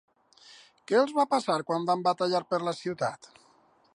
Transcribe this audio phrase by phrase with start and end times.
[0.91, 3.33] Què els va passar quan van batallar per la ciutat?